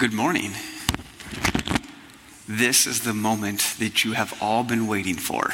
[0.00, 0.52] good morning.
[2.48, 5.50] This is the moment that you have all been waiting for.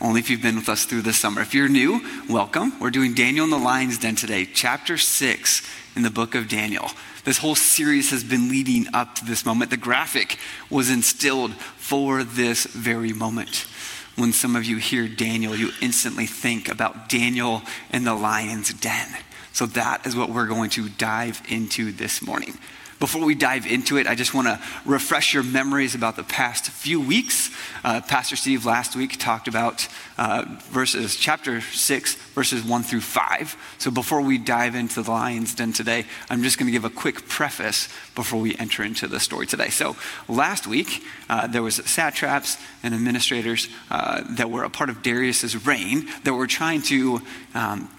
[0.00, 1.40] Only if you've been with us through the summer.
[1.40, 2.78] If you're new, welcome.
[2.78, 6.88] We're doing Daniel in the Lion's Den today, chapter 6 in the book of Daniel.
[7.24, 9.72] This whole series has been leading up to this moment.
[9.72, 10.38] The graphic
[10.70, 13.66] was instilled for this very moment.
[14.14, 19.08] When some of you hear Daniel, you instantly think about Daniel in the lion's den.
[19.52, 22.56] So that is what we're going to dive into this morning.
[23.00, 26.70] Before we dive into it, I just want to refresh your memories about the past
[26.70, 27.50] few weeks.
[27.82, 33.56] Uh, Pastor Steve last week talked about uh, verses, chapter 6, verses 1 through 5.
[33.78, 36.90] So before we dive into the lion's den today, I'm just going to give a
[36.90, 39.70] quick preface before we enter into the story today.
[39.70, 39.96] So
[40.28, 45.66] last week, uh, there was satraps and administrators uh, that were a part of Darius's
[45.66, 47.20] reign that were trying to
[47.54, 47.90] um,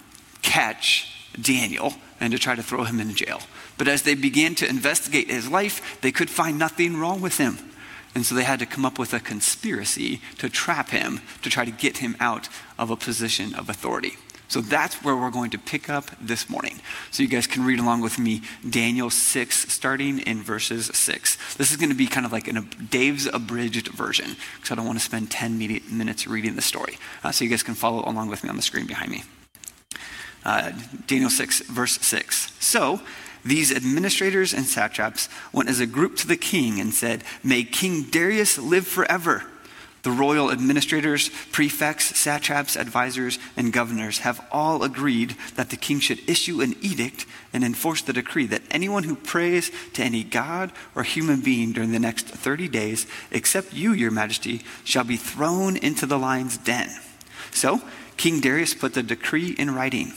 [0.41, 3.41] catch Daniel and to try to throw him in jail.
[3.77, 7.57] But as they began to investigate his life, they could find nothing wrong with him.
[8.13, 11.65] And so they had to come up with a conspiracy to trap him, to try
[11.65, 12.47] to get him out
[12.79, 14.13] of a position of authority.
[14.47, 16.79] So that's where we're going to pick up this morning.
[17.11, 21.55] So you guys can read along with me Daniel 6, starting in verses 6.
[21.55, 24.85] This is going to be kind of like a Dave's abridged version, because I don't
[24.85, 26.99] want to spend 10 minutes reading the story.
[27.23, 29.23] Uh, so you guys can follow along with me on the screen behind me
[30.45, 30.71] uh,
[31.07, 32.53] Daniel 6, verse 6.
[32.59, 33.01] So
[33.45, 38.03] these administrators and satraps went as a group to the king and said, May King
[38.03, 39.43] Darius live forever.
[40.01, 46.27] The royal administrators, prefects, satraps, advisors, and governors have all agreed that the king should
[46.29, 51.01] issue an edict and enforce the decree that anyone who prays to any god or
[51.03, 56.05] human being during the next 30 days, except you, your majesty, shall be thrown into
[56.05, 56.89] the lion's den.
[57.51, 57.81] So
[58.17, 60.13] King Darius put the decree in writing.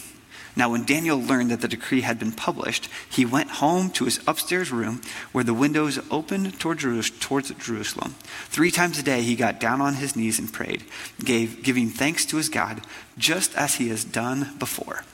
[0.57, 4.21] Now, when Daniel learned that the decree had been published, he went home to his
[4.27, 5.01] upstairs room
[5.33, 6.81] where the windows opened toward
[7.21, 8.15] towards Jerusalem.
[8.47, 10.85] Three times a day, he got down on his knees and prayed,
[11.25, 12.83] gave, giving thanks to his God,
[13.17, 15.05] just as he has done before.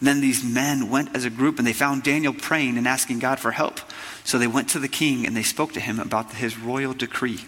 [0.00, 3.40] Then these men went as a group and they found Daniel praying and asking God
[3.40, 3.80] for help.
[4.24, 7.40] So they went to the king and they spoke to him about his royal decree.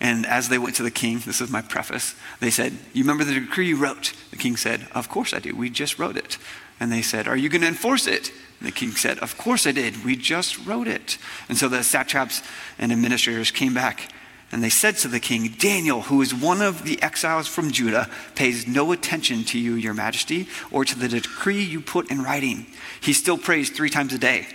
[0.00, 3.24] And as they went to the king, this is my preface, they said, You remember
[3.24, 4.12] the decree you wrote?
[4.30, 5.54] The king said, Of course I do.
[5.54, 6.38] We just wrote it.
[6.78, 8.30] And they said, Are you going to enforce it?
[8.60, 10.04] And the king said, Of course I did.
[10.04, 11.18] We just wrote it.
[11.48, 12.42] And so the satraps
[12.78, 14.12] and administrators came back
[14.52, 18.08] and they said to the king, Daniel, who is one of the exiles from Judah,
[18.36, 22.66] pays no attention to you, your majesty, or to the decree you put in writing.
[23.00, 24.46] He still prays three times a day.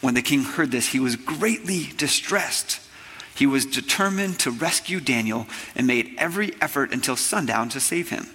[0.00, 2.80] When the king heard this, he was greatly distressed.
[3.40, 8.26] He was determined to rescue Daniel and made every effort until sundown to save him.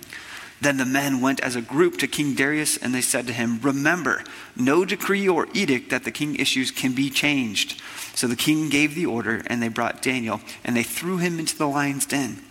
[0.61, 3.59] Then the men went as a group to King Darius and they said to him,
[3.61, 4.23] Remember,
[4.55, 7.79] no decree or edict that the king issues can be changed.
[8.15, 11.55] So the king gave the order and they brought Daniel and they threw him into
[11.55, 12.41] the lion's den.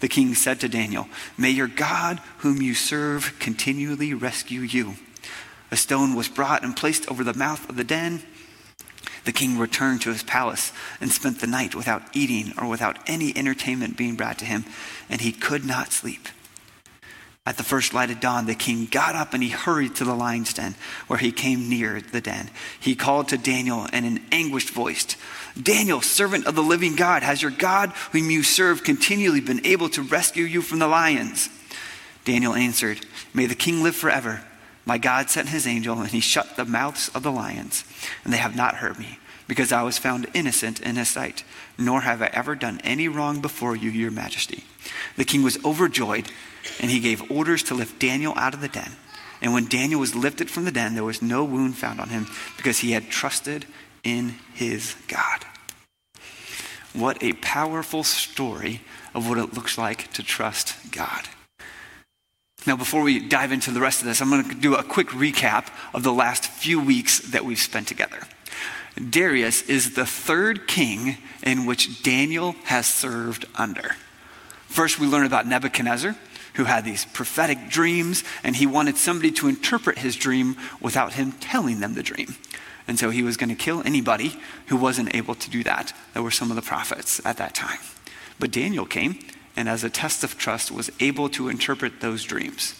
[0.00, 4.94] The king said to Daniel, May your God, whom you serve, continually rescue you.
[5.70, 8.22] A stone was brought and placed over the mouth of the den
[9.28, 10.72] the king returned to his palace
[11.02, 14.64] and spent the night without eating or without any entertainment being brought to him,
[15.10, 16.30] and he could not sleep.
[17.44, 20.14] At the first light of dawn, the king got up and he hurried to the
[20.14, 20.76] lion's den,
[21.08, 22.48] where he came near the den.
[22.80, 25.14] He called to Daniel in an anguished voice
[25.62, 29.90] Daniel, servant of the living God, has your God, whom you serve, continually been able
[29.90, 31.50] to rescue you from the lions?
[32.24, 33.04] Daniel answered,
[33.34, 34.42] May the king live forever.
[34.88, 37.84] My God sent his angel, and he shut the mouths of the lions,
[38.24, 41.44] and they have not hurt me, because I was found innocent in his sight,
[41.76, 44.64] nor have I ever done any wrong before you, your majesty.
[45.18, 46.32] The king was overjoyed,
[46.80, 48.92] and he gave orders to lift Daniel out of the den.
[49.42, 52.26] And when Daniel was lifted from the den, there was no wound found on him,
[52.56, 53.66] because he had trusted
[54.02, 55.44] in his God.
[56.94, 58.80] What a powerful story
[59.14, 61.28] of what it looks like to trust God.
[62.68, 65.08] Now, before we dive into the rest of this, I'm going to do a quick
[65.08, 68.18] recap of the last few weeks that we've spent together.
[69.08, 73.96] Darius is the third king in which Daniel has served under.
[74.66, 76.14] First, we learn about Nebuchadnezzar,
[76.56, 81.32] who had these prophetic dreams, and he wanted somebody to interpret his dream without him
[81.32, 82.36] telling them the dream.
[82.86, 85.94] And so he was going to kill anybody who wasn't able to do that.
[86.12, 87.80] There were some of the prophets at that time.
[88.38, 89.20] But Daniel came
[89.58, 92.76] and as a test of trust was able to interpret those dreams.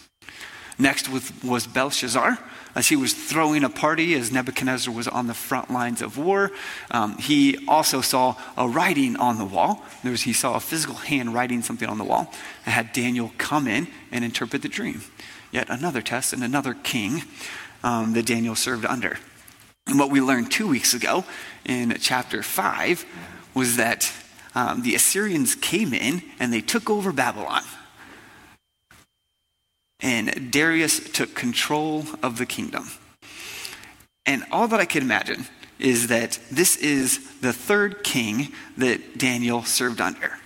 [0.78, 1.08] Next
[1.42, 2.38] was Belshazzar.
[2.76, 6.52] As he was throwing a party, as Nebuchadnezzar was on the front lines of war,
[6.92, 9.84] um, he also saw a writing on the wall.
[10.04, 12.32] Was, he saw a physical hand writing something on the wall
[12.64, 15.02] and had Daniel come in and interpret the dream.
[15.50, 17.22] Yet another test and another king
[17.82, 19.18] um, that Daniel served under.
[19.88, 21.24] And what we learned two weeks ago
[21.64, 23.04] in chapter 5
[23.54, 24.12] was that
[24.58, 27.62] um, the Assyrians came in and they took over Babylon.
[30.00, 32.88] And Darius took control of the kingdom.
[34.26, 35.46] And all that I can imagine
[35.78, 40.38] is that this is the third king that Daniel served under.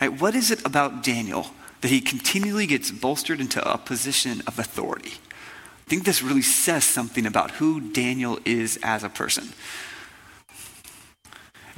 [0.00, 4.58] Right, what is it about Daniel that he continually gets bolstered into a position of
[4.58, 5.12] authority?
[5.12, 9.50] I think this really says something about who Daniel is as a person.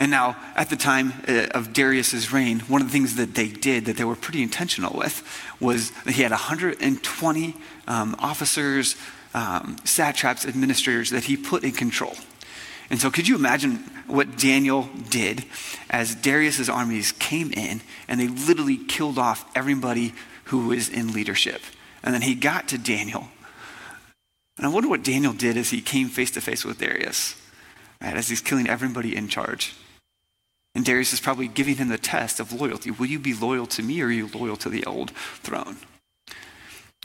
[0.00, 3.48] And now, at the time uh, of Darius's reign, one of the things that they
[3.48, 5.22] did that they were pretty intentional with
[5.60, 7.54] was that he had 120
[7.86, 8.96] um, officers,
[9.34, 12.14] um, satraps, administrators that he put in control.
[12.88, 13.76] And so, could you imagine
[14.06, 15.44] what Daniel did
[15.90, 20.14] as Darius's armies came in and they literally killed off everybody
[20.44, 21.60] who was in leadership?
[22.02, 23.28] And then he got to Daniel.
[24.56, 27.38] And I wonder what Daniel did as he came face to face with Darius,
[28.00, 29.74] right, as he's killing everybody in charge.
[30.74, 32.90] And Darius is probably giving him the test of loyalty.
[32.90, 35.76] Will you be loyal to me or are you loyal to the old throne?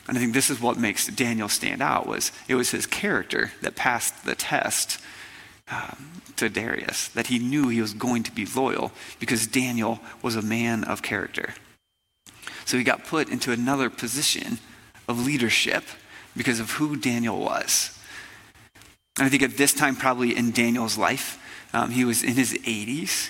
[0.08, 3.52] And I think this is what makes Daniel stand out was it was his character
[3.62, 5.00] that passed the test
[5.68, 10.36] um, to Darius, that he knew he was going to be loyal because Daniel was
[10.36, 11.56] a man of character.
[12.66, 14.60] So he got put into another position
[15.08, 15.84] of leadership
[16.36, 17.98] because of who Daniel was.
[19.18, 21.42] And I think at this time, probably in Daniel's life,
[21.74, 23.30] um, he was in his 80s.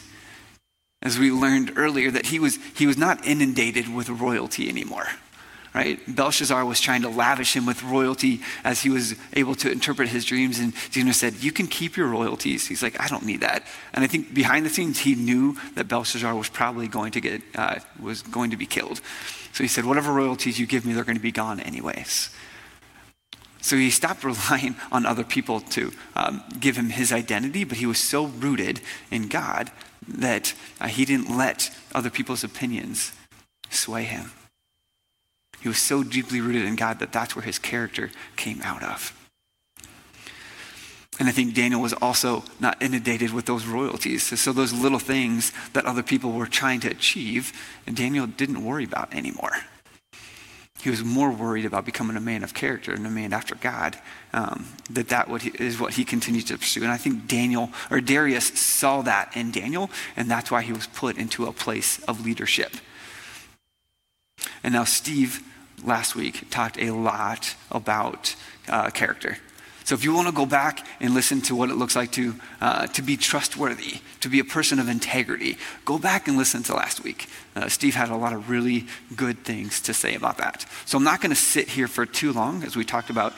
[1.06, 5.08] As we learned earlier, that he was, he was not inundated with royalty anymore
[5.76, 6.00] right?
[6.08, 10.24] Belshazzar was trying to lavish him with royalty as he was able to interpret his
[10.24, 10.58] dreams.
[10.58, 12.66] And Daniel said, You can keep your royalties.
[12.66, 13.68] He's like, I don't need that.
[13.94, 17.42] And I think behind the scenes, he knew that Belshazzar was probably going to get,
[17.56, 19.02] uh, was going to be killed.
[19.52, 22.30] So he said, Whatever royalties you give me, they're going to be gone anyways.
[23.66, 27.88] So he stopped relying on other people to um, give him his identity, but he
[27.88, 28.80] was so rooted
[29.10, 29.72] in God
[30.08, 33.12] that uh, he didn't let other people's opinions
[33.72, 34.34] sway him.
[35.62, 39.18] He was so deeply rooted in God that that's where his character came out of.
[41.18, 44.40] And I think Daniel was also not inundated with those royalties.
[44.40, 47.52] So, those little things that other people were trying to achieve,
[47.92, 49.54] Daniel didn't worry about anymore.
[50.86, 53.98] He was more worried about becoming a man of character and a man after God.
[54.34, 56.84] Um, that that what he, is what he continued to pursue.
[56.84, 60.86] And I think Daniel or Darius saw that in Daniel, and that's why he was
[60.86, 62.72] put into a place of leadership.
[64.62, 65.42] And now Steve
[65.84, 68.36] last week talked a lot about
[68.70, 69.40] uh, character.
[69.86, 72.34] So if you want to go back and listen to what it looks like to,
[72.60, 76.74] uh, to be trustworthy, to be a person of integrity, go back and listen to
[76.74, 77.30] last week.
[77.56, 80.66] Uh, Steve had a lot of really good things to say about that.
[80.86, 83.34] So I'm not going to sit here for too long as we talked about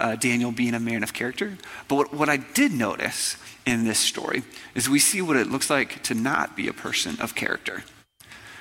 [0.00, 1.58] uh, Daniel being a man of character.
[1.86, 4.42] But what, what I did notice in this story
[4.74, 7.84] is we see what it looks like to not be a person of character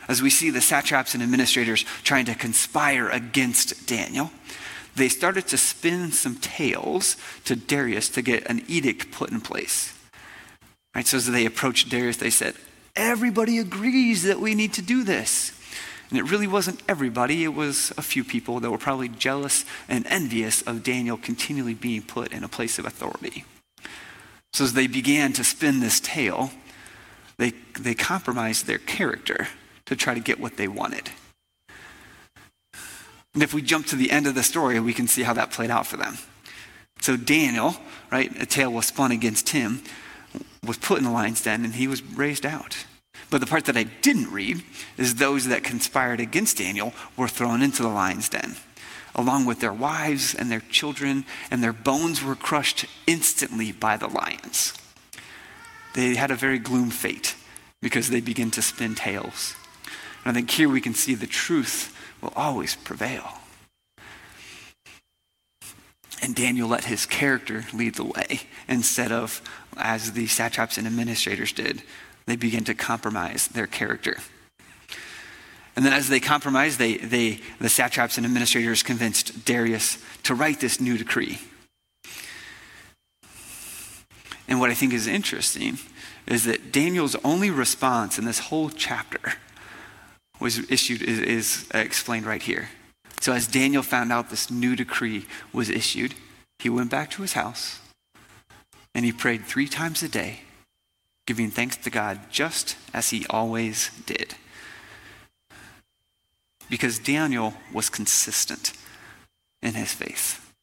[0.10, 4.32] as we see the satraps and administrators trying to conspire against Daniel,
[5.00, 9.94] they started to spin some tales to Darius to get an edict put in place.
[10.96, 12.56] Right, so as they approached Darius, they said,
[12.96, 15.54] Everybody agrees that we need to do this.
[16.10, 20.08] And it really wasn't everybody, it was a few people that were probably jealous and
[20.08, 23.46] envious of Daniel continually being put in a place of authority.
[24.54, 26.52] So as they began to spin this tale,
[27.38, 29.48] they, they compromised their character
[29.86, 31.12] to try to get what they wanted.
[33.34, 35.52] And if we jump to the end of the story, we can see how that
[35.52, 36.18] played out for them.
[37.02, 37.76] So Daniel,
[38.12, 39.84] right, a tale was spun against him,
[40.66, 42.86] was put in the lion's den, and he was raised out.
[43.30, 44.64] But the part that I didn't read
[44.98, 48.56] is those that conspired against Daniel were thrown into the lion's den,
[49.16, 54.08] along with their wives and their children, and their bones were crushed instantly by the
[54.08, 54.74] lions.
[55.94, 57.36] They had a very gloom fate
[57.82, 59.56] because they begin to spin tales.
[60.26, 63.40] And I think here we can see the truth will always prevail.
[66.22, 69.42] And Daniel let his character lead the way instead of,
[69.78, 71.82] as the satraps and administrators did,
[72.26, 74.18] they began to compromise their character.
[75.76, 80.60] And then, as they compromised, they, they, the satraps and administrators convinced Darius to write
[80.60, 81.40] this new decree.
[84.48, 85.78] And what I think is interesting
[86.28, 89.36] is that Daniel's only response in this whole chapter
[90.40, 92.70] was issued is, is explained right here.
[93.20, 96.16] So as Daniel found out this new decree was issued,
[96.60, 97.80] he went back to his house
[98.96, 100.42] and he prayed three times a day,
[101.28, 104.36] giving thanks to God just as he always did.
[106.70, 108.74] Because Daniel was consistent
[109.62, 110.54] in his faith.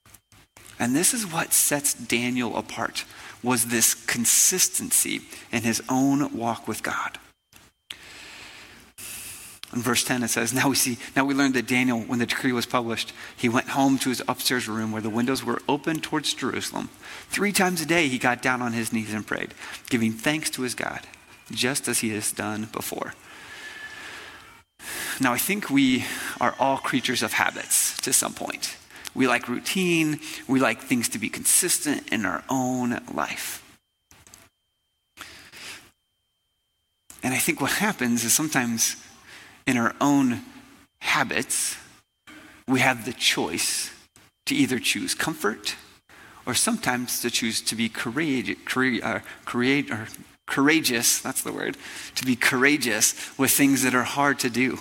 [0.79, 3.05] And this is what sets Daniel apart
[3.43, 7.19] was this consistency in his own walk with God.
[9.77, 12.25] In verse 10, it says, Now we see, now we learned that Daniel, when the
[12.25, 16.01] decree was published, he went home to his upstairs room where the windows were open
[16.01, 16.89] towards Jerusalem.
[17.29, 19.53] Three times a day he got down on his knees and prayed,
[19.91, 21.01] giving thanks to his God,
[21.51, 23.13] just as he has done before.
[25.21, 26.07] Now, I think we
[26.41, 28.79] are all creatures of habits to some point.
[29.15, 33.63] We like routine, we like things to be consistent in our own life.
[37.23, 38.97] And I think what happens is sometimes
[39.67, 40.43] in our own
[41.01, 41.77] habits,
[42.67, 43.91] we have the choice
[44.47, 45.77] to either choose comfort
[46.47, 48.57] or sometimes to choose to be courageous,
[49.03, 49.21] uh,
[49.55, 50.09] or
[50.47, 51.77] courageous, that's the word,
[52.15, 54.79] to be courageous with things that are hard to do.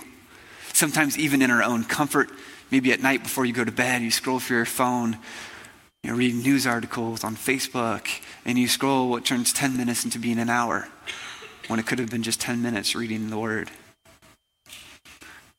[0.72, 2.30] Sometimes, even in our own comfort,
[2.70, 5.18] maybe at night before you go to bed, you scroll through your phone,
[6.04, 8.06] you know, reading news articles on Facebook,
[8.44, 10.86] and you scroll what turns 10 minutes into being an hour
[11.66, 13.70] when it could have been just 10 minutes reading the Word.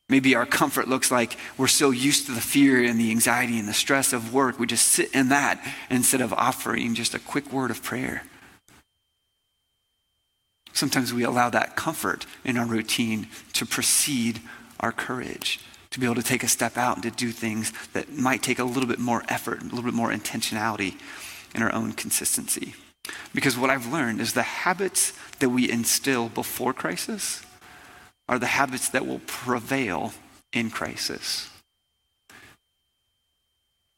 [0.10, 3.68] Maybe our comfort looks like we're so used to the fear and the anxiety and
[3.68, 7.52] the stress of work, we just sit in that instead of offering just a quick
[7.52, 8.24] word of prayer.
[10.72, 14.40] Sometimes we allow that comfort in our routine to precede
[14.80, 15.60] our courage,
[15.90, 18.60] to be able to take a step out and to do things that might take
[18.60, 20.96] a little bit more effort, a little bit more intentionality
[21.54, 22.76] in our own consistency.
[23.34, 27.44] Because what I've learned is the habits that we instill before crisis
[28.30, 30.14] are the habits that will prevail
[30.54, 31.50] in crisis.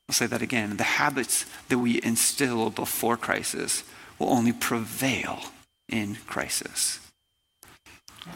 [0.07, 0.77] I'll say that again.
[0.77, 3.83] The habits that we instill before crisis
[4.17, 5.39] will only prevail
[5.87, 6.99] in crisis.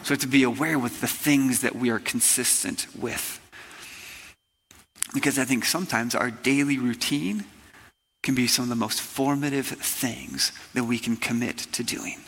[0.02, 3.40] So to be aware with the things that we are consistent with.
[5.12, 7.44] Because I think sometimes our daily routine
[8.22, 12.18] can be some of the most formative things that we can commit to doing.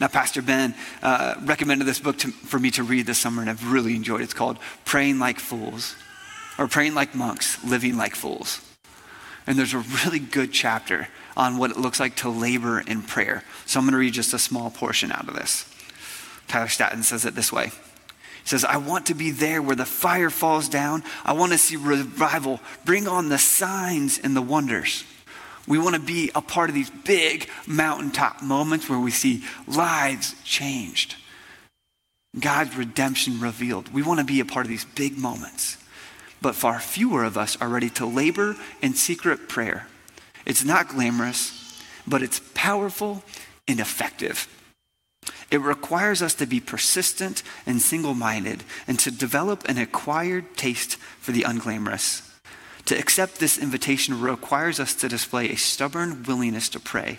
[0.00, 3.50] Now, Pastor Ben uh, recommended this book to, for me to read this summer, and
[3.50, 4.24] I've really enjoyed it.
[4.24, 5.96] It's called Praying Like Fools,
[6.58, 8.60] or Praying Like Monks, Living Like Fools.
[9.46, 13.42] And there's a really good chapter on what it looks like to labor in prayer.
[13.66, 15.64] So I'm going to read just a small portion out of this.
[16.48, 17.66] Tyler Staton says it this way.
[17.68, 21.02] He says, I want to be there where the fire falls down.
[21.24, 22.60] I want to see revival.
[22.84, 25.04] Bring on the signs and the wonders.
[25.68, 30.34] We want to be a part of these big mountaintop moments where we see lives
[30.42, 31.14] changed,
[32.38, 33.92] God's redemption revealed.
[33.92, 35.76] We want to be a part of these big moments.
[36.40, 39.88] But far fewer of us are ready to labor in secret prayer.
[40.46, 43.22] It's not glamorous, but it's powerful
[43.66, 44.48] and effective.
[45.50, 50.96] It requires us to be persistent and single minded and to develop an acquired taste
[51.20, 52.27] for the unglamorous.
[52.88, 57.18] To accept this invitation requires us to display a stubborn willingness to pray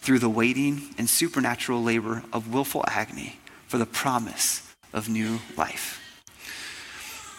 [0.00, 3.38] through the waiting and supernatural labor of willful agony
[3.68, 6.02] for the promise of new life.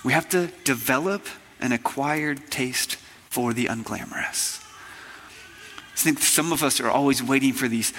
[0.06, 1.28] We have to develop
[1.60, 2.96] an acquired taste
[3.30, 4.64] for the unglamorous.
[5.92, 7.92] I think some of us are always waiting for these,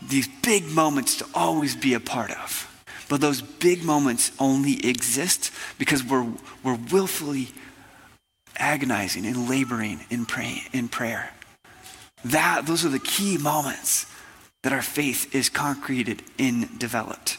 [0.00, 2.84] these big moments to always be a part of.
[3.08, 6.28] But those big moments only exist because we're,
[6.62, 7.48] we're willfully
[8.58, 11.30] agonizing and laboring in, pray, in prayer.
[12.24, 14.06] That, those are the key moments
[14.62, 17.38] that our faith is concreted and developed.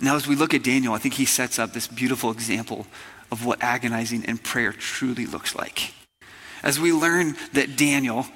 [0.00, 2.86] Now, as we look at Daniel, I think he sets up this beautiful example
[3.30, 5.92] of what agonizing in prayer truly looks like.
[6.62, 8.26] As we learn that Daniel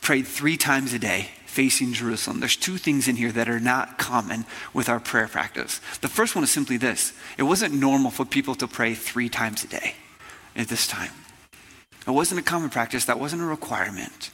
[0.00, 3.98] prayed three times a day facing Jerusalem, there's two things in here that are not
[3.98, 5.80] common with our prayer practice.
[6.00, 9.64] The first one is simply this it wasn't normal for people to pray three times
[9.64, 9.94] a day
[10.56, 11.10] at this time.
[12.06, 14.30] It wasn't a common practice, that wasn't a requirement.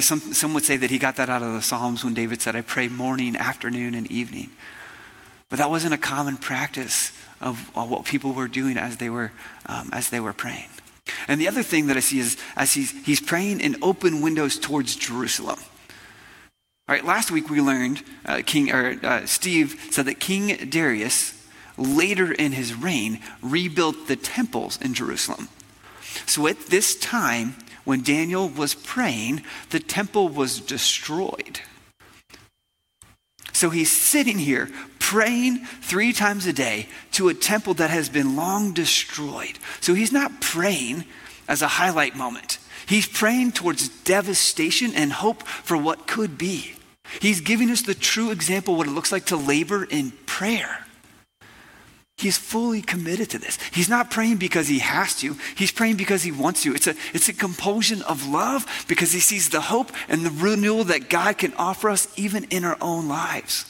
[0.00, 2.54] Some, some would say that he got that out of the Psalms when David said,
[2.54, 4.50] I pray morning, afternoon, and evening.
[5.48, 7.10] But that wasn't a common practice
[7.40, 9.32] of, of what people were doing as they were,
[9.66, 10.68] um, as they were praying.
[11.28, 14.58] And the other thing that I see is as he's, he's praying in open windows
[14.58, 15.58] towards Jerusalem.
[16.88, 21.46] All right, last week we learned, uh, King, or, uh, Steve said that King Darius,
[21.76, 25.48] later in his reign, rebuilt the temples in Jerusalem.
[26.26, 27.54] So at this time,
[27.84, 31.60] when Daniel was praying, the temple was destroyed.
[33.52, 38.36] So he's sitting here praying three times a day to a temple that has been
[38.36, 39.58] long destroyed.
[39.80, 41.04] So he's not praying
[41.48, 42.58] as a highlight moment.
[42.86, 46.74] He's praying towards devastation and hope for what could be.
[47.20, 50.86] He's giving us the true example what it looks like to labor in prayer.
[52.22, 53.58] He's fully committed to this.
[53.72, 55.36] He's not praying because he has to.
[55.56, 56.72] He's praying because he wants to.
[56.72, 60.84] It's a, it's a compulsion of love because he sees the hope and the renewal
[60.84, 63.68] that God can offer us even in our own lives.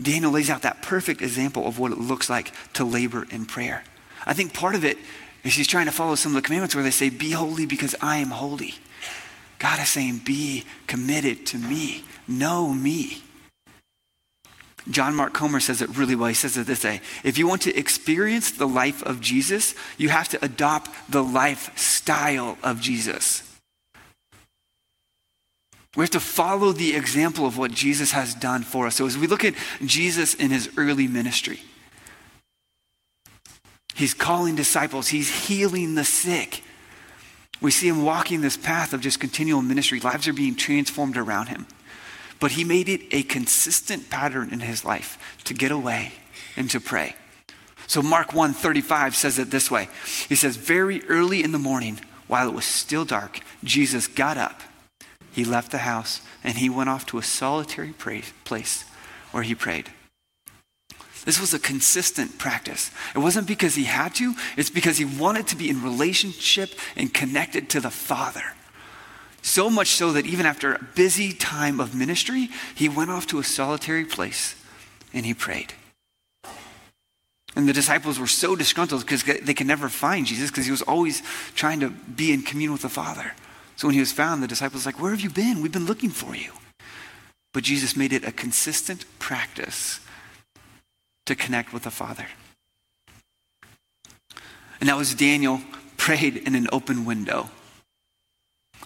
[0.00, 3.84] Daniel lays out that perfect example of what it looks like to labor in prayer.
[4.24, 4.96] I think part of it
[5.44, 7.94] is he's trying to follow some of the commandments where they say, Be holy because
[8.00, 8.76] I am holy.
[9.58, 13.24] God is saying, Be committed to me, know me.
[14.88, 16.28] John Mark Comer says it really well.
[16.28, 20.08] He says it this way If you want to experience the life of Jesus, you
[20.08, 23.42] have to adopt the lifestyle of Jesus.
[25.96, 28.96] We have to follow the example of what Jesus has done for us.
[28.96, 31.60] So, as we look at Jesus in his early ministry,
[33.94, 36.62] he's calling disciples, he's healing the sick.
[37.62, 39.98] We see him walking this path of just continual ministry.
[39.98, 41.66] Lives are being transformed around him.
[42.38, 46.12] But he made it a consistent pattern in his life to get away
[46.56, 47.16] and to pray.
[47.86, 49.88] So Mark 1:35 says it this way.
[50.28, 54.62] He says, "Very early in the morning, while it was still dark, Jesus got up.
[55.32, 58.84] He left the house and he went off to a solitary place
[59.30, 59.90] where he prayed."
[61.24, 62.90] This was a consistent practice.
[63.14, 67.12] It wasn't because he had to, it's because he wanted to be in relationship and
[67.12, 68.55] connected to the Father.
[69.46, 73.38] So much so that even after a busy time of ministry, he went off to
[73.38, 74.56] a solitary place
[75.14, 75.72] and he prayed.
[77.54, 80.82] And the disciples were so disgruntled because they could never find Jesus because he was
[80.82, 81.22] always
[81.54, 83.34] trying to be in communion with the Father.
[83.76, 85.62] So when he was found, the disciples were like, Where have you been?
[85.62, 86.50] We've been looking for you.
[87.54, 90.00] But Jesus made it a consistent practice
[91.24, 92.26] to connect with the Father.
[94.80, 95.60] And that was Daniel
[95.96, 97.50] prayed in an open window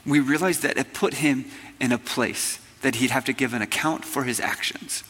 [0.07, 1.47] we realized that it put him
[1.81, 5.05] in a place that he'd have to give an account for his actions.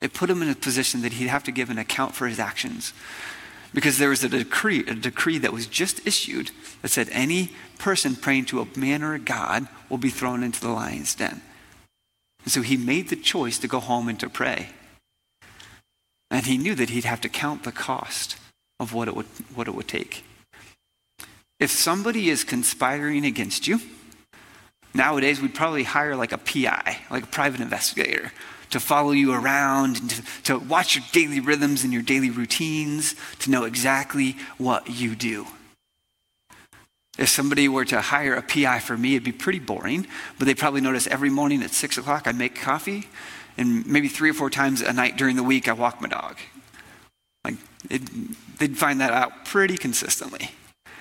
[0.00, 2.38] It put him in a position that he'd have to give an account for his
[2.38, 2.92] actions.
[3.72, 6.50] Because there was a decree, a decree that was just issued
[6.82, 10.60] that said any person praying to a man or a god will be thrown into
[10.60, 11.40] the lion's den.
[12.44, 14.68] And so he made the choice to go home and to pray.
[16.30, 18.36] And he knew that he'd have to count the cost
[18.78, 20.24] of what it would, what it would take.
[21.60, 23.80] If somebody is conspiring against you,
[24.92, 28.32] nowadays we'd probably hire like a PI, like a private investigator,
[28.70, 33.14] to follow you around and to, to watch your daily rhythms and your daily routines,
[33.38, 35.46] to know exactly what you do.
[37.16, 40.58] If somebody were to hire a PI for me, it'd be pretty boring, but they'd
[40.58, 43.06] probably notice every morning at six o'clock I make coffee,
[43.56, 46.36] and maybe three or four times a night during the week I walk my dog.
[47.44, 47.54] Like,
[47.88, 48.02] it,
[48.58, 50.50] they'd find that out pretty consistently.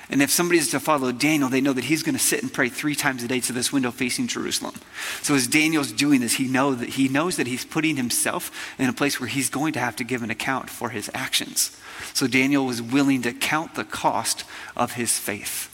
[0.09, 2.51] And if somebody is to follow Daniel, they know that he's going to sit and
[2.51, 4.75] pray three times a day to this window facing Jerusalem.
[5.21, 8.89] So as Daniel's doing this, he, know that, he knows that he's putting himself in
[8.89, 11.75] a place where he's going to have to give an account for his actions.
[12.13, 14.43] So Daniel was willing to count the cost
[14.75, 15.69] of his faith.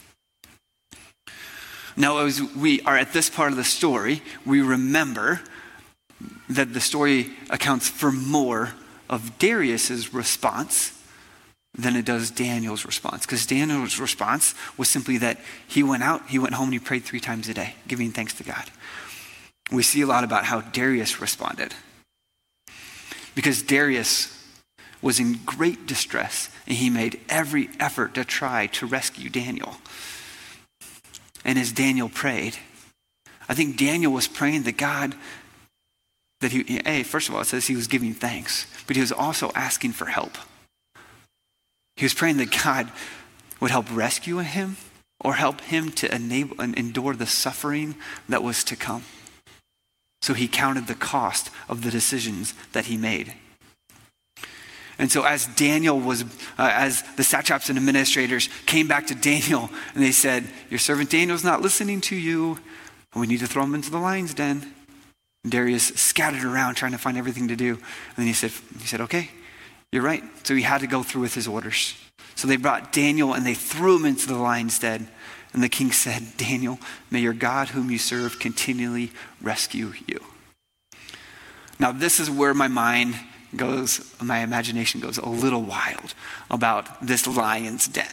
[1.96, 5.40] Now, as we are at this part of the story, we remember
[6.48, 8.72] that the story accounts for more
[9.08, 10.99] of Darius's response
[11.74, 13.26] than it does Daniel's response.
[13.26, 17.04] Because Daniel's response was simply that he went out, he went home, and he prayed
[17.04, 18.64] three times a day, giving thanks to God.
[19.70, 21.74] We see a lot about how Darius responded.
[23.34, 24.36] Because Darius
[25.00, 29.76] was in great distress, and he made every effort to try to rescue Daniel.
[31.44, 32.58] And as Daniel prayed,
[33.48, 35.14] I think Daniel was praying that God,
[36.40, 39.12] that he, hey, first of all, it says he was giving thanks, but he was
[39.12, 40.36] also asking for help.
[42.00, 42.90] He was praying that God
[43.60, 44.78] would help rescue him
[45.20, 47.94] or help him to enable and endure the suffering
[48.26, 49.04] that was to come.
[50.22, 53.34] So he counted the cost of the decisions that he made.
[54.98, 56.22] And so, as Daniel was,
[56.58, 61.10] uh, as the satraps and administrators came back to Daniel and they said, Your servant
[61.10, 62.58] Daniel's not listening to you,
[63.12, 64.74] and we need to throw him into the lion's den.
[65.44, 67.74] And Darius scattered around trying to find everything to do.
[67.74, 69.30] And then he said, he said, Okay,
[69.92, 70.22] you're right.
[70.46, 71.96] So he had to go through with his orders.
[72.36, 75.08] So they brought Daniel and they threw him into the lion's den.
[75.52, 76.78] And the king said, Daniel,
[77.10, 79.10] may your God whom you serve continually
[79.42, 80.20] rescue you.
[81.78, 83.16] Now, this is where my mind
[83.56, 86.14] goes, my imagination goes a little wild
[86.50, 88.06] about this lion's den.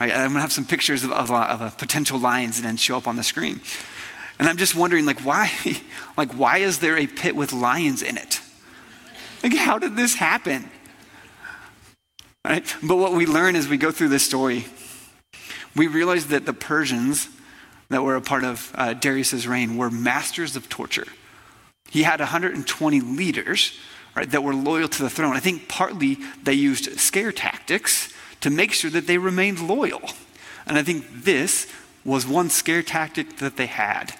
[0.00, 2.96] Right, I'm going to have some pictures of, of, of a potential lion's den show
[2.96, 3.60] up on the screen.
[4.38, 5.50] And I'm just wondering, like, why,
[6.16, 8.40] like, why is there a pit with lions in it?
[9.42, 10.70] Like, how did this happen?
[12.44, 12.64] Right?
[12.82, 14.66] But what we learn as we go through this story,
[15.76, 17.28] we realize that the Persians
[17.88, 21.06] that were a part of uh, Darius's reign were masters of torture.
[21.90, 23.78] He had 120 leaders
[24.14, 25.36] right, that were loyal to the throne.
[25.36, 30.02] I think partly they used scare tactics to make sure that they remained loyal.
[30.66, 31.66] And I think this
[32.04, 34.14] was one scare tactic that they had.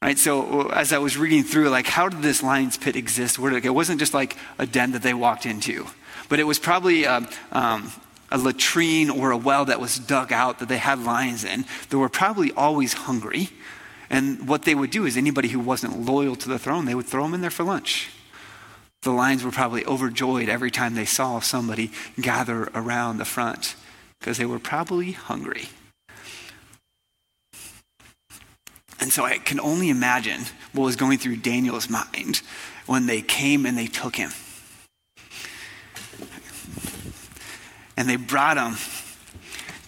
[0.00, 3.36] Right, so as I was reading through, like, how did this lion's pit exist?
[3.38, 5.86] Where did it, it wasn't just like a den that they walked into,
[6.28, 7.92] but it was probably a, um, um,
[8.30, 11.64] a latrine or a well that was dug out that they had lions in.
[11.90, 13.50] They were probably always hungry.
[14.08, 17.06] And what they would do is anybody who wasn't loyal to the throne, they would
[17.06, 18.10] throw them in there for lunch.
[19.02, 23.74] The lions were probably overjoyed every time they saw somebody gather around the front
[24.20, 25.68] because they were probably hungry.
[29.00, 30.40] And so I can only imagine
[30.72, 32.42] what was going through Daniel's mind
[32.86, 34.30] when they came and they took him.
[37.96, 38.76] And they brought him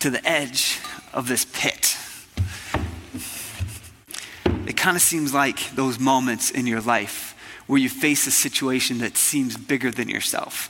[0.01, 0.79] to the edge
[1.13, 1.97] of this pit.
[4.67, 8.99] It kind of seems like those moments in your life where you face a situation
[8.99, 10.69] that seems bigger than yourself.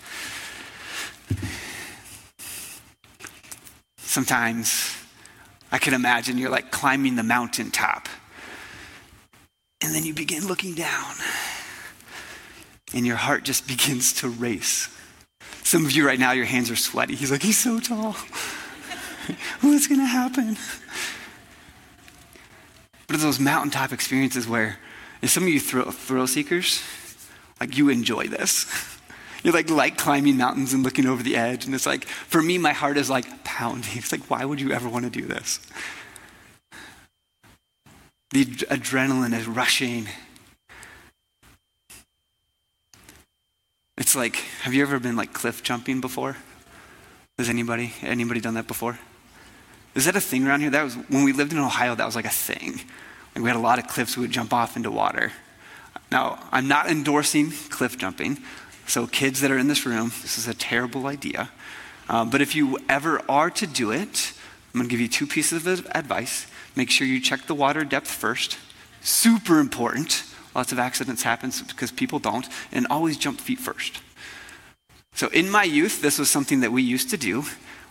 [3.98, 4.96] Sometimes
[5.72, 8.08] I can imagine you're like climbing the mountaintop,
[9.82, 11.14] and then you begin looking down,
[12.94, 14.88] and your heart just begins to race.
[15.62, 17.14] Some of you right now, your hands are sweaty.
[17.14, 18.12] He's like, He's so tall.
[19.60, 20.56] What's going to happen?
[23.06, 24.78] But it's those mountaintop experiences where
[25.24, 26.82] some of you thrill, thrill seekers,
[27.60, 28.66] like you enjoy this.
[29.42, 32.58] You like like climbing mountains and looking over the edge, and it's like for me,
[32.58, 33.90] my heart is like pounding.
[33.94, 35.60] It's like, why would you ever want to do this?
[38.32, 40.06] The adrenaline is rushing.
[43.98, 46.36] It's like, have you ever been like cliff jumping before?
[47.38, 48.98] Has anybody anybody done that before?
[49.94, 50.70] Is that a thing around here?
[50.70, 51.94] That was when we lived in Ohio.
[51.94, 52.80] That was like a thing.
[53.34, 55.32] Like we had a lot of cliffs we would jump off into water.
[56.10, 58.38] Now, I'm not endorsing cliff jumping.
[58.86, 61.50] So, kids that are in this room, this is a terrible idea.
[62.08, 64.32] Um, but if you ever are to do it,
[64.74, 66.46] I'm going to give you two pieces of advice.
[66.76, 68.58] Make sure you check the water depth first.
[69.00, 70.24] Super important.
[70.54, 72.48] Lots of accidents happen because people don't.
[72.72, 74.00] And always jump feet first.
[75.12, 77.44] So, in my youth, this was something that we used to do.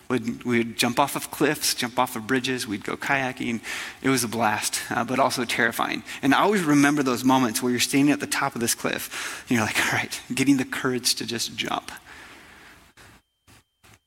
[0.08, 3.60] We'd, we'd jump off of cliffs, jump off of bridges, we'd go kayaking.
[4.02, 6.02] It was a blast, uh, but also terrifying.
[6.20, 9.44] And I always remember those moments where you're standing at the top of this cliff,
[9.48, 11.92] and you're like, all right, getting the courage to just jump.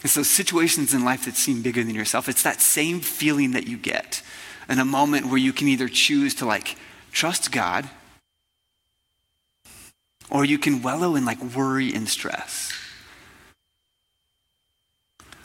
[0.03, 2.27] It's those situations in life that seem bigger than yourself.
[2.27, 4.21] It's that same feeling that you get
[4.69, 6.75] in a moment where you can either choose to like
[7.11, 7.89] trust God
[10.29, 12.71] or you can wallow in like worry and stress.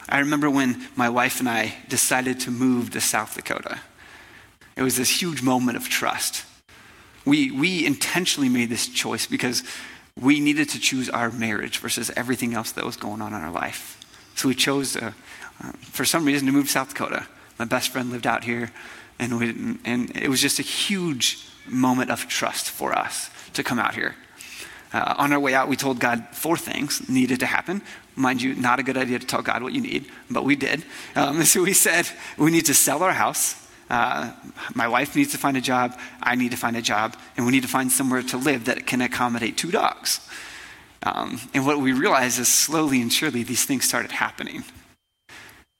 [0.09, 3.81] I remember when my wife and I decided to move to South Dakota.
[4.77, 6.45] It was this huge moment of trust.
[7.27, 9.63] We, we intentionally made this choice because
[10.19, 13.51] we needed to choose our marriage versus everything else that was going on in our
[13.51, 14.01] life.
[14.35, 15.13] So we chose, uh,
[15.81, 17.27] for some reason, to move to South Dakota.
[17.59, 18.71] My best friend lived out here,
[19.19, 23.79] and, we, and it was just a huge moment of trust for us to come
[23.79, 24.15] out here.
[24.93, 27.83] Uh, on our way out, we told God four things needed to happen.
[28.17, 30.85] Mind you, not a good idea to tell God what you need, but we did.
[31.15, 33.67] Um, so we said we need to sell our house.
[33.91, 34.33] Uh,
[34.75, 35.99] my wife needs to find a job.
[36.23, 37.17] I need to find a job.
[37.37, 40.21] And we need to find somewhere to live that can accommodate two dogs.
[41.03, 44.65] Um, and what we realized is slowly and surely these things started happening.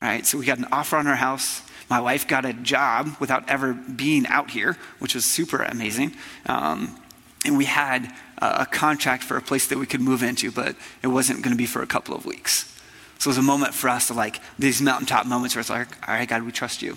[0.01, 0.25] Right?
[0.25, 1.63] So we got an offer on our house.
[1.89, 6.15] My wife got a job without ever being out here, which was super amazing.
[6.47, 6.99] Um,
[7.45, 11.09] and we had a contract for a place that we could move into, but it
[11.09, 12.75] wasn't going to be for a couple of weeks.
[13.19, 15.89] So it was a moment for us to like these mountaintop moments where it's like,
[16.09, 16.97] all right, God, we trust you.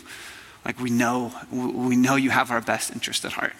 [0.66, 3.54] Like we know, we know you have our best interest at heart.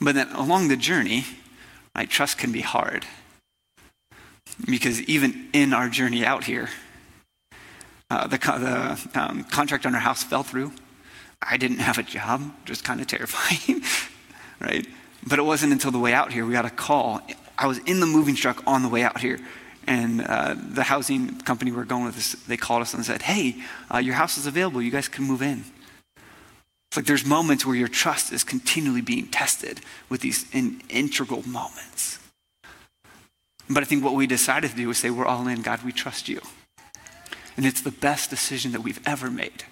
[0.00, 1.24] But then along the journey,
[1.94, 3.04] right, trust can be hard.
[4.64, 6.70] Because even in our journey out here,
[8.10, 10.72] uh, the, the um, contract on our house fell through.
[11.42, 13.82] I didn't have a job, just kind of terrifying,
[14.60, 14.86] right?
[15.26, 17.20] But it wasn't until the way out here we got a call.
[17.58, 19.38] I was in the moving truck on the way out here,
[19.86, 23.56] and uh, the housing company we are going with, they called us and said, "Hey,
[23.92, 24.80] uh, your house is available.
[24.80, 25.64] You guys can move in."
[26.90, 31.46] It's like there's moments where your trust is continually being tested with these in, integral
[31.46, 32.18] moments.
[33.68, 35.82] But I think what we decided to do was say, "We're all in, God.
[35.82, 36.40] We trust you,"
[37.56, 39.64] and it's the best decision that we've ever made.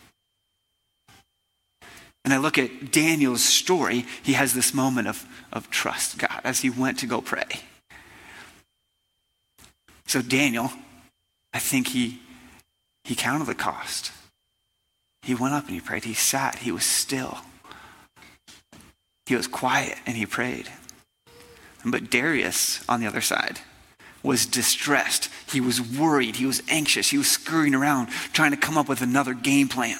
[2.24, 6.60] And I look at Daniel's story, he has this moment of, of trust, God, as
[6.60, 7.60] he went to go pray.
[10.06, 10.70] So Daniel,
[11.52, 12.20] I think he
[13.04, 14.12] he counted the cost.
[15.22, 16.04] He went up and he prayed.
[16.04, 16.56] He sat.
[16.56, 17.38] He was still.
[19.26, 20.70] He was quiet and he prayed.
[21.84, 23.60] But Darius, on the other side,
[24.24, 25.28] was distressed.
[25.52, 26.36] He was worried.
[26.36, 27.10] He was anxious.
[27.10, 29.98] He was scurrying around trying to come up with another game plan.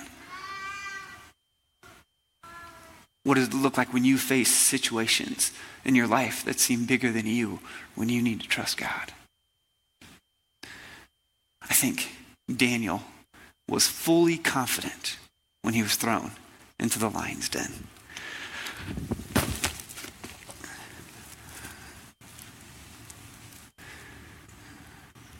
[3.22, 5.52] What does it look like when you face situations
[5.84, 7.60] in your life that seem bigger than you
[7.94, 9.12] when you need to trust God?
[11.62, 12.10] I think
[12.54, 13.02] Daniel
[13.68, 15.16] was fully confident
[15.62, 16.32] when he was thrown
[16.78, 17.72] into the lion's den.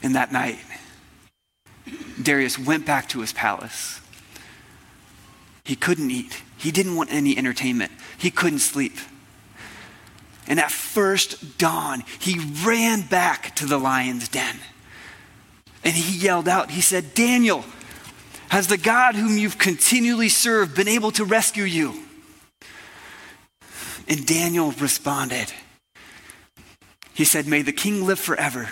[0.04, 0.58] And that night,
[2.22, 4.02] Darius went back to his palace.
[5.64, 6.42] He couldn't eat.
[6.58, 7.90] He didn't want any entertainment.
[8.18, 8.98] He couldn't sleep.
[10.46, 14.56] And at first dawn, he ran back to the lion's den.
[15.82, 17.64] And he yelled out, he said, Daniel,
[18.50, 21.94] has the God whom you've continually served been able to rescue you?
[24.06, 25.50] And Daniel responded,
[27.14, 28.68] He said, May the king live forever.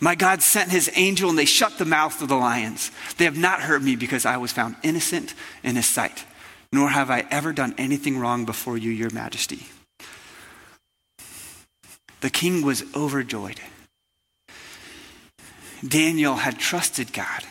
[0.00, 2.90] My God sent his angel and they shut the mouth of the lions.
[3.18, 6.24] They have not hurt me because I was found innocent in his sight,
[6.72, 9.66] nor have I ever done anything wrong before you, your majesty.
[12.22, 13.60] The king was overjoyed.
[15.86, 17.44] Daniel had trusted God.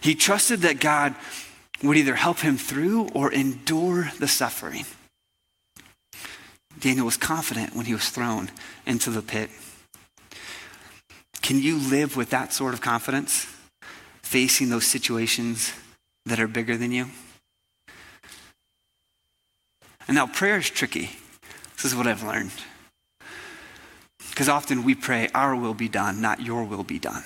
[0.00, 1.14] He trusted that God
[1.82, 4.84] would either help him through or endure the suffering.
[6.78, 8.50] Daniel was confident when he was thrown
[8.86, 9.50] into the pit.
[11.48, 13.46] Can you live with that sort of confidence,
[14.22, 15.72] facing those situations
[16.26, 17.06] that are bigger than you?
[20.06, 21.08] And now, prayer is tricky.
[21.72, 22.50] This is what I've learned.
[24.28, 27.24] Because often we pray, Our will be done, not your will be done.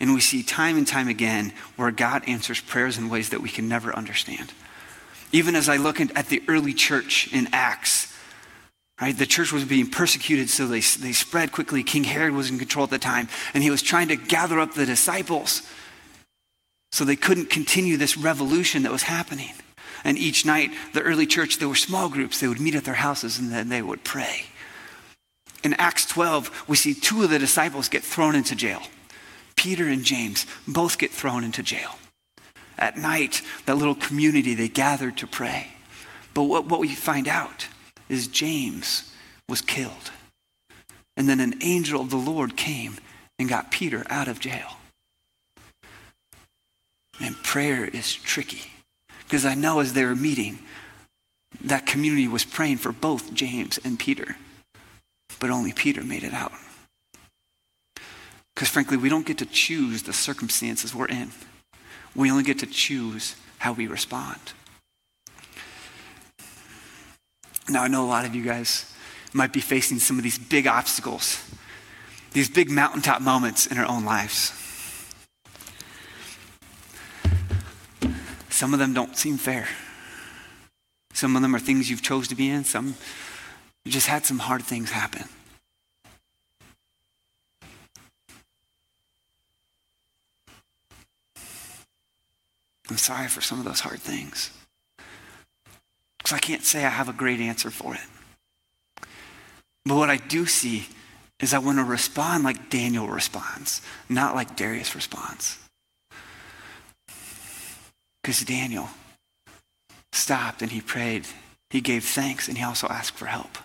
[0.00, 3.50] And we see time and time again where God answers prayers in ways that we
[3.50, 4.54] can never understand.
[5.32, 8.07] Even as I look at the early church in Acts,
[9.00, 9.16] Right?
[9.16, 11.84] The church was being persecuted, so they, they spread quickly.
[11.84, 14.74] King Herod was in control at the time, and he was trying to gather up
[14.74, 15.62] the disciples
[16.90, 19.52] so they couldn't continue this revolution that was happening.
[20.04, 22.40] And each night, the early church, there were small groups.
[22.40, 24.44] They would meet at their houses and then they would pray.
[25.64, 28.80] In Acts 12, we see two of the disciples get thrown into jail.
[29.56, 31.98] Peter and James both get thrown into jail.
[32.78, 35.66] At night, that little community, they gathered to pray.
[36.32, 37.66] But what, what we find out
[38.08, 39.12] is James
[39.48, 40.10] was killed.
[41.16, 42.96] And then an angel of the Lord came
[43.38, 44.76] and got Peter out of jail.
[47.20, 48.70] And prayer is tricky
[49.24, 50.60] because I know as they were meeting,
[51.60, 54.36] that community was praying for both James and Peter,
[55.40, 56.52] but only Peter made it out.
[58.54, 61.30] Because frankly, we don't get to choose the circumstances we're in,
[62.14, 64.40] we only get to choose how we respond.
[67.68, 68.90] Now, I know a lot of you guys
[69.32, 71.42] might be facing some of these big obstacles,
[72.32, 74.52] these big mountaintop moments in our own lives.
[78.48, 79.68] Some of them don't seem fair.
[81.12, 82.64] Some of them are things you've chose to be in.
[82.64, 82.94] Some
[83.84, 85.24] you just had some hard things happen.
[92.90, 94.50] I'm sorry for some of those hard things.
[96.28, 99.06] Because I can't say I have a great answer for it.
[99.86, 100.86] But what I do see
[101.40, 105.56] is I want to respond like Daniel responds, not like Darius responds.
[108.22, 108.90] Because Daniel
[110.12, 111.26] stopped and he prayed,
[111.70, 113.56] he gave thanks, and he also asked for help.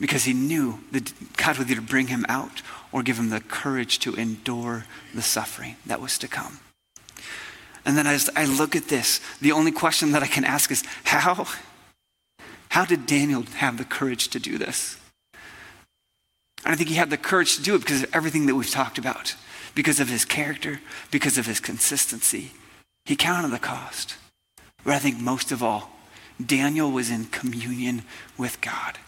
[0.00, 3.98] Because he knew that God would either bring him out or give him the courage
[3.98, 6.60] to endure the suffering that was to come.
[7.84, 10.84] And then as I look at this, the only question that I can ask is
[11.04, 11.46] how?
[12.68, 14.98] How did Daniel have the courage to do this?
[16.64, 18.70] And I think he had the courage to do it because of everything that we've
[18.70, 19.34] talked about,
[19.74, 22.52] because of his character, because of his consistency.
[23.04, 24.16] He counted the cost.
[24.84, 25.90] But I think most of all,
[26.44, 28.02] Daniel was in communion
[28.38, 28.98] with God.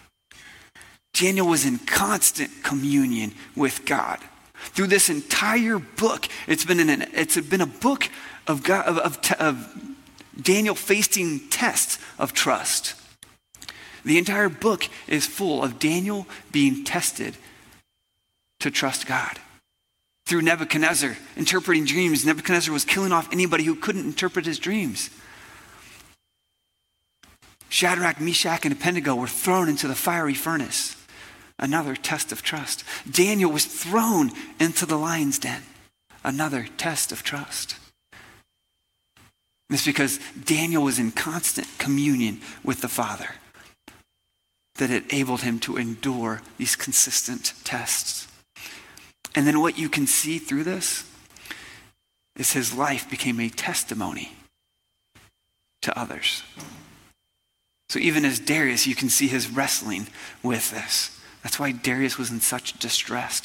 [1.13, 4.19] Daniel was in constant communion with God.
[4.55, 8.09] Through this entire book, it's been, an, it's been a book
[8.47, 9.97] of, God, of, of, of
[10.41, 12.95] Daniel facing tests of trust.
[14.05, 17.37] The entire book is full of Daniel being tested
[18.61, 19.39] to trust God.
[20.27, 25.11] Through Nebuchadnezzar interpreting dreams, Nebuchadnezzar was killing off anybody who couldn't interpret his dreams.
[27.69, 30.97] Shadrach, Meshach, and Abednego were thrown into the fiery furnace.
[31.59, 32.85] Another test of trust.
[33.11, 35.63] Daniel was thrown into the lion's den.
[36.23, 37.77] Another test of trust.
[39.71, 43.31] It's because Daniel was in constant communion with the Father
[44.77, 48.29] that it enabled him to endure these consistent tests.
[49.35, 51.09] And then what you can see through this
[52.37, 54.33] is his life became a testimony
[55.83, 56.43] to others.
[57.89, 60.09] So even as Darius, you can see his wrestling
[60.43, 61.21] with this.
[61.43, 63.43] That's why Darius was in such distress.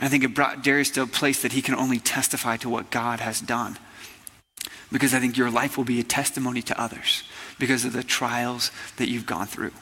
[0.00, 2.90] I think it brought Darius to a place that he can only testify to what
[2.90, 3.78] God has done.
[4.90, 7.22] Because I think your life will be a testimony to others
[7.58, 9.72] because of the trials that you've gone through.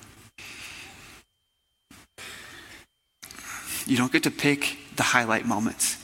[3.87, 6.03] You don't get to pick the highlight moments.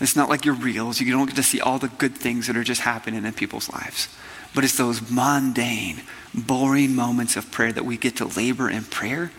[0.00, 1.00] It's not like your reels.
[1.00, 3.70] You don't get to see all the good things that are just happening in people's
[3.70, 4.08] lives.
[4.54, 6.02] But it's those mundane,
[6.34, 9.32] boring moments of prayer that we get to labor in prayer.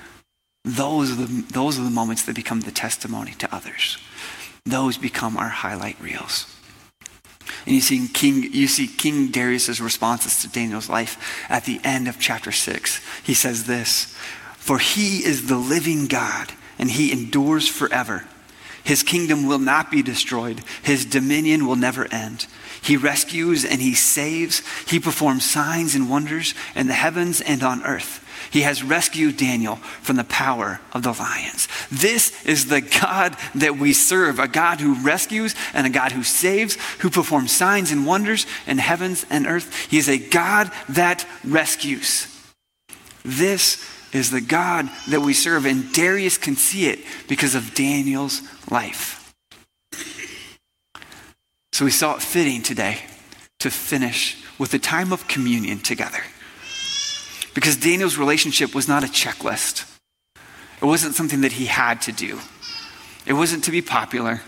[0.64, 3.98] Those are, the, those are the moments that become the testimony to others.
[4.66, 6.55] Those become our highlight reels.
[7.66, 12.08] And you see King, you see King Darius's responses to Daniel's life at the end
[12.08, 13.02] of chapter 6.
[13.24, 14.16] He says this,
[14.58, 18.26] For he is the living God, and he endures forever.
[18.84, 20.62] His kingdom will not be destroyed.
[20.84, 22.46] His dominion will never end.
[22.84, 24.62] He rescues and he saves.
[24.88, 28.24] He performs signs and wonders in the heavens and on earth.
[28.56, 31.68] He has rescued Daniel from the power of the lions.
[31.92, 36.24] This is the God that we serve a God who rescues and a God who
[36.24, 39.88] saves, who performs signs and wonders in heavens and earth.
[39.92, 42.34] He is a God that rescues.
[43.26, 48.42] This is the God that we serve, and Darius can see it because of Daniel's
[48.72, 49.34] life.
[51.74, 53.00] So we saw it fitting today
[53.60, 56.24] to finish with a time of communion together.
[57.56, 59.92] Because Daniel's relationship was not a checklist,
[60.82, 62.40] it wasn't something that he had to do,
[63.26, 64.42] it wasn't to be popular.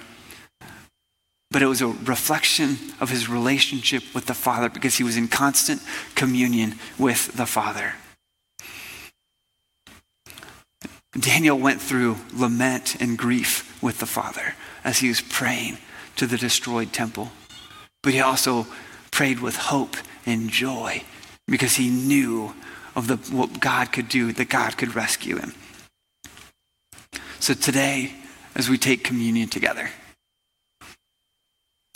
[1.49, 5.29] But it was a reflection of his relationship with the Father because he was in
[5.29, 5.81] constant
[6.13, 7.93] communion with the Father.
[11.17, 15.77] Daniel went through lament and grief with the Father as he was praying
[16.17, 17.31] to the destroyed temple.
[18.03, 18.67] But he also
[19.09, 21.03] prayed with hope and joy
[21.47, 22.53] because he knew
[22.97, 25.53] of the, what God could do, that God could rescue him.
[27.39, 28.13] So today,
[28.55, 29.91] as we take communion together,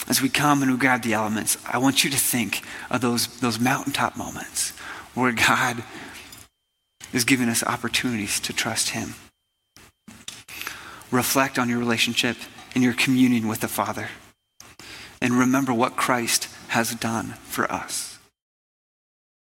[0.08, 3.26] as we come and we grab the elements, I want you to think of those,
[3.40, 4.70] those mountaintop moments
[5.14, 5.82] where God
[7.12, 9.14] is giving us opportunities to trust Him.
[11.10, 12.36] Reflect on your relationship
[12.74, 14.08] and your communion with the Father.
[15.20, 18.11] And remember what Christ has done for us.